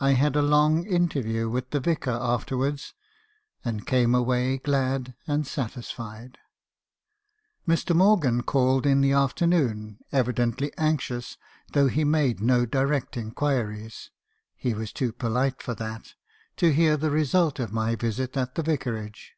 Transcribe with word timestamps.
I 0.00 0.10
had 0.10 0.36
a 0.36 0.42
long 0.42 0.84
interview 0.86 1.48
with 1.48 1.70
the 1.70 1.80
Vicar 1.80 2.10
after 2.10 2.58
wards; 2.58 2.92
and 3.64 3.86
came 3.86 4.14
away 4.14 4.58
glad 4.58 5.14
and 5.26 5.46
satisfied. 5.46 6.36
"Mr. 7.66 7.96
Morgan 7.96 8.42
called 8.42 8.84
in 8.84 9.00
the 9.00 9.12
afternoon, 9.12 9.98
evidently 10.12 10.72
anxious, 10.76 11.38
though 11.72 11.88
he 11.88 12.04
made 12.04 12.38
no 12.42 12.66
direct 12.66 13.16
inquiries 13.16 14.10
(he 14.54 14.74
was 14.74 14.92
too 14.92 15.10
polite 15.10 15.62
for 15.62 15.74
that), 15.74 16.12
to 16.56 16.74
hear 16.74 16.98
the 16.98 17.10
result 17.10 17.58
of 17.58 17.72
my 17.72 17.94
visit 17.94 18.36
at 18.36 18.56
the 18.56 18.62
Vicarage. 18.62 19.36